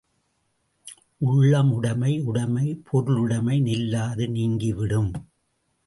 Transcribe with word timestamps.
உள்ள 1.17 1.63
முடைமை 1.63 2.19
உடைமை 2.21 2.81
பொருளுடைமை 2.91 3.57
நில்லாது 3.61 4.27
நீங்கி 4.29 4.73
விடும். 4.73 5.11